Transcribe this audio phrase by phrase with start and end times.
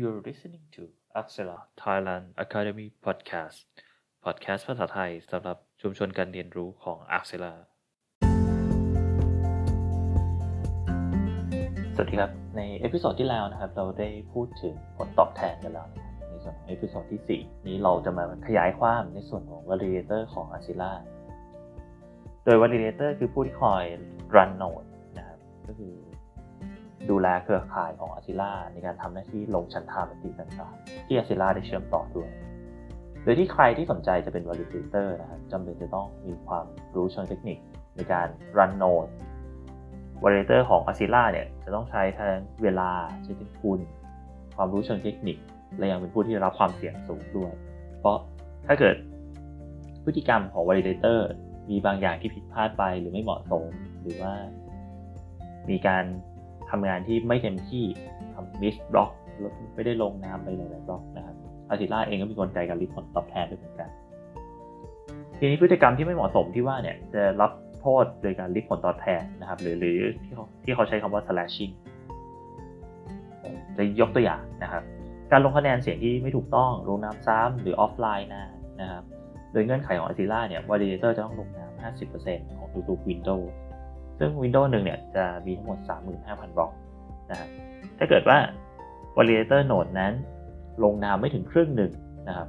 [0.00, 0.82] You're listening to
[1.20, 3.58] Axelar Thailand Academy Podcast
[4.24, 7.52] Podcast ภาษาไทยสำหรับชุมชนการเรียนรู้ของ Axela
[11.94, 20.92] สวัสดีครับ ใน episode ที่แล้วนะครับ เราได้พูดถึงผลตอบแทนกันแล้วนะครับในส่วนของ episode ที่ 4 นี้เราจะมาขยายความในส่วนของ validator ของ Axelar
[22.44, 23.84] โดย validator คือผู้ที่คอย
[24.34, 24.88] run node
[25.18, 25.94] นะครับก็คือ
[27.10, 32.30] ดูแลเครือข่ายของ Axela ในการทำหน้าที่ลงชันทามติต่างๆ ที่ Axela ได้เชื่อมต่อด้วย
[33.22, 37.58] โดยที่ใครที่สนใจจะเป็น validator นะครับจำเป็นจะต้องมีความรู้เชิงเทคนิค
[37.96, 38.26] ในการ
[38.58, 39.10] run node
[40.22, 42.90] validator ของ Axela เนี่ยจะต้องใช้ทั้งเวลา
[43.24, 43.80] ใช้ทั้งทุน
[44.56, 45.36] ความรู้เชิงเทคนิค
[45.78, 47.52] และยังเป็นผู้ที่รับความเสี่ยงสูงด้วย
[48.00, 48.16] เพราะ
[48.66, 48.96] ถ้าเกิด
[50.04, 51.20] พฤติกรรมของ validator
[51.70, 53.66] มีบางอย่างที่ผิดพลาดไปหรือไม่เหมาะสม
[54.02, 54.32] หรือว่า
[55.70, 56.04] มีการ
[56.70, 57.84] ทำงานที่ไม่เต็มที่
[58.34, 59.10] ทำ miss block
[59.74, 61.34] ไม่ได้ลงนามไปหลายๆบล็อกนะครับ
[61.68, 63.88] Axelar เองก็มีกลไกการริบผลตอบแทนด้วยเหมือนกัน
[65.38, 71.72] ทีนี้พฤติกรรมที่ไม่เหมาะสมที่ว่าเนี่ยจะรับโทษโดยการริบผลตอบแทนนะครับ หรือหรือที่เขาที่เขาใช้คำว่า slashing
[73.76, 74.82] จะยกตัวอย่างนะครับ
[75.32, 78.42] การลงคะแนนเสียงที่ไม่ถูกต้องลงนามซ้ำหรือออฟไลน์นะ
[78.80, 79.04] นะครับ
[79.52, 81.82] โดยเงื่อนไขของ Azila เนี่ย validator จะต้องลงน้ำ
[82.14, 83.46] 50%ของทุกๆ Windows
[84.18, 85.78] ซึ่ง Windows หนึ่งเนี่ยจะมีทั้งหมด
[86.18, 86.72] 35,000 บล็อก
[87.30, 87.48] นะครับ
[87.98, 88.38] ถ้าเกิดว่า
[89.16, 90.12] validator node นั้น
[90.84, 91.92] ลงนามไม่ถึงครึ่งหนึ่ง
[92.28, 92.48] นะครับ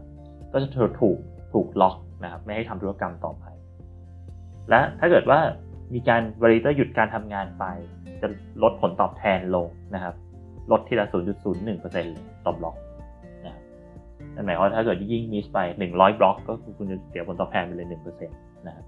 [0.54, 1.18] ก็จะถูก
[1.54, 3.46] ถูกล็อกนะครับไม่ให้ทำธุรกรรมต่อไป
[4.70, 5.40] และถ้าเกิดว่า
[5.94, 7.66] มีการ validator หยุดการทำงานไป
[8.22, 8.28] จะ
[8.64, 10.16] ลดผลตอบแทนลงนะครับ
[10.72, 11.14] ลดทีละ 0.01%
[11.64, 12.76] เลยต่อบล็อก
[13.46, 13.64] นะครับ
[14.36, 18.86] นั่นหมายความว่าถ้าเกิดยิ่งมิสไป 100 บล็อก ก็คุณจะเสียผลตอบแทนไปเลย1%นะครับ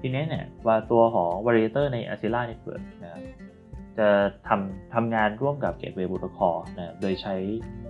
[0.00, 3.22] ทีนี้เนี่ยว่าตัวของ validator ใน Azila Network นะครับ
[3.98, 4.08] จะ
[4.48, 7.34] ทำทำงานร่วมกับ Gateway Protocol นะโดยใช้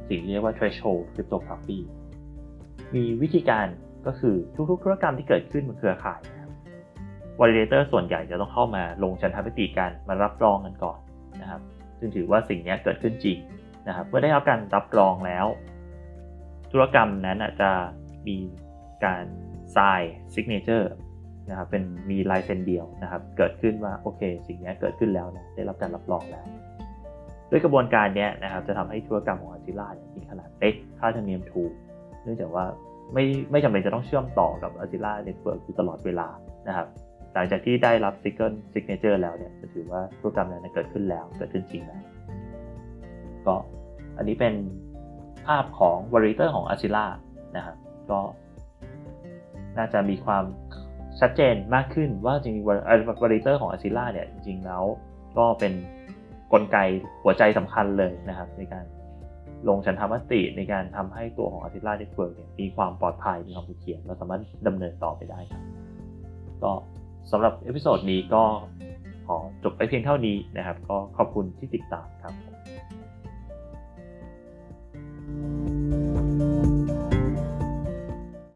[0.08, 1.78] สิ่งเรียกว่า Threshold Cryptography
[2.94, 3.66] มีวิธีการ
[4.06, 4.36] ก็คือ
[4.70, 6.52] ทุกๆธุรกรรมที่เกิดขึ้นบนเครือข่ายนะครับ
[7.40, 10.98] Validator ส่วนใหญ่จะต้องเข้ามาลงชันทมติกันมารับรองกันก่อน
[11.40, 11.60] นะครับ
[11.98, 13.38] ซึ่งถือว่าสิ่งนี้เกิดขึ้นจริง
[13.88, 15.46] นะครับเมื่อได้รับการรับรองแล้ว
[16.72, 17.70] ธุรกรรมนั้นจจะ
[18.28, 18.36] มี
[19.04, 19.24] การ
[19.74, 20.04] sign
[20.34, 20.86] signature
[21.50, 26.44] นะครับเป็นมีลายเซ็นเดียวนะครับ เกิดขึ้นว่าโอเค สิ่งนี้เกิดขึ้นแล้วนะได้รับการรับรองแล้ว
[27.50, 31.72] ด้วยกระบวนการนี้นะครับจะทำให้ธุรกรรมของ Azila เนี่ยมีขนาดเล็กค่าธรรมเนียมถูก
[32.22, 32.64] เนื่องจากว่า
[33.14, 36.28] ไม่ไม่จำเป็นจะต้องเชื่อมต่อกับ Azila Network อยู่ตลอดเวลา
[36.68, 36.86] นะครับ
[37.34, 42.02] หลังจากที่ได้รับ Single Signature แล้วเนี่ยจะถือว่าธุรกรรมนั้นเกิดขึ้นแล้วเกิดขึ้นจริงแล้ว
[43.46, 43.54] ก็
[44.16, 44.54] อันนี้เป็น
[45.46, 47.06] ภาพของ Validator ของ Azila
[47.56, 47.76] นะครับ
[48.10, 48.20] ก็
[49.78, 50.44] น่าจะมีความ
[51.20, 52.68] ชัดเจนมากขึ้นว่าจริงๆ
[53.22, 54.84] validator ของ Azila เนี่ยจริงๆแล้ว
[55.38, 56.76] ก็เป็นนกลไก
[57.22, 58.84] หัวใจสำคัญเลยนะครับ ในการ
[59.68, 65.62] ลงฉันทามติในการทำให้ตัวของ Azila Network เนี่ยมีความปลอดภัยมีความเสถียรเราสามารถดำเนินต่อไปได้ครับ
[66.62, 66.72] ก็
[67.30, 68.42] สำหรับ episode นี้ก็
[69.26, 72.34] ขอจบไปเพียงเท่านี้นะครับ ก็ขอบคุณที่ติดตามครับ